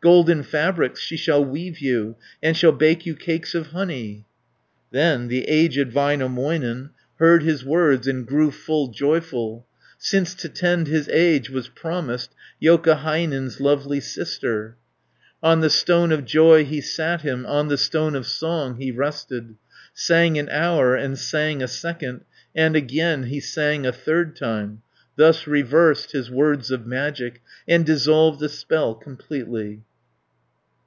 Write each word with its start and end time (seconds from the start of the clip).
Golden 0.00 0.42
fabrics 0.42 1.00
she 1.00 1.16
shall 1.16 1.42
weave 1.42 1.78
you, 1.78 2.16
And 2.42 2.54
shall 2.58 2.72
bake 2.72 3.06
you 3.06 3.16
cakes 3.16 3.54
of 3.54 3.68
honey." 3.68 4.26
Then 4.90 5.28
the 5.28 5.48
aged 5.48 5.92
Väinämöinen, 5.92 6.90
Heard 7.18 7.42
his 7.42 7.64
words, 7.64 8.06
and 8.06 8.26
grew 8.26 8.50
full 8.50 8.88
joyful, 8.88 9.64
Since 9.96 10.34
to 10.34 10.50
tend 10.50 10.88
his 10.88 11.08
age 11.08 11.48
was 11.48 11.70
promised 11.70 12.34
Joukahainen's 12.62 13.62
lovely 13.62 13.98
sister. 13.98 14.76
470 15.40 15.50
On 15.50 15.60
the 15.60 15.70
stone 15.70 16.12
of 16.12 16.26
joy 16.26 16.66
he 16.66 16.82
sat 16.82 17.22
him, 17.22 17.46
On 17.46 17.68
the 17.68 17.78
stone 17.78 18.14
of 18.14 18.26
song 18.26 18.76
he 18.76 18.90
rested, 18.90 19.54
Sang 19.94 20.38
an 20.38 20.50
hour, 20.50 20.94
and 20.94 21.16
sang 21.18 21.62
a 21.62 21.66
second, 21.68 22.26
And 22.54 22.76
again 22.76 23.22
he 23.22 23.40
sang 23.40 23.86
a 23.86 23.92
third 23.92 24.36
time: 24.36 24.82
Thus 25.16 25.46
reversed 25.46 26.12
his 26.12 26.30
words 26.30 26.70
of 26.70 26.86
magic, 26.86 27.40
And 27.66 27.86
dissolved 27.86 28.40
the 28.40 28.50
spell 28.50 28.94
completely. 28.94 29.80